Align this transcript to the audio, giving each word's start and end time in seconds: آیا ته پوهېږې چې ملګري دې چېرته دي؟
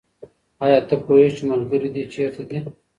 آیا 0.65 0.79
ته 0.87 0.95
پوهېږې 1.05 1.31
چې 1.37 1.43
ملګري 1.51 1.89
دې 1.95 2.03
چېرته 2.13 2.41
دي؟ 2.49 2.57